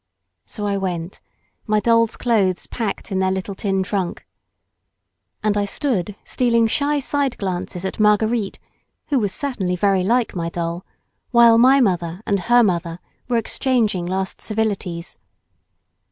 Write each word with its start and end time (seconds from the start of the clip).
So 0.47 0.65
I 0.65 0.77
went, 0.77 1.19
my 1.67 1.79
doll's 1.79 2.17
clothes 2.17 2.65
packed 2.65 3.11
in 3.11 3.19
their 3.19 3.29
little 3.29 3.53
tin 3.53 3.83
trunk. 3.83 4.25
And 5.43 5.55
I 5.55 5.65
stood 5.65 6.15
stealing 6.23 6.65
shy 6.65 6.97
side 6.99 7.37
glances 7.37 7.85
at 7.85 7.99
Marguerite, 7.99 8.57
who 9.09 9.19
was 9.19 9.31
certainly 9.31 9.75
very 9.75 10.03
like 10.03 10.35
my 10.35 10.49
doll, 10.49 10.83
while 11.29 11.59
my 11.59 11.81
mother 11.81 12.23
and 12.25 12.39
her 12.39 12.63
mother 12.63 12.97
were 13.27 13.37
exchanging 13.37 14.07
last 14.07 14.41
civilities. 14.41 15.19